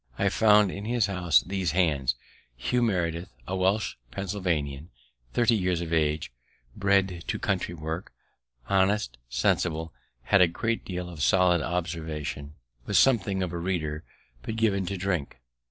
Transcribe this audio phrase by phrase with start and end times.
[0.17, 2.15] I found in his house these hands:
[2.57, 4.89] Hugh Meredith, a Welsh Pennsylvanian,
[5.33, 6.31] thirty years of age,
[6.75, 8.11] bred to country work;
[8.67, 9.93] honest, sensible,
[10.23, 12.55] had a great deal of solid observation,
[12.87, 14.03] was something of a reader,
[14.41, 15.37] but given to drink.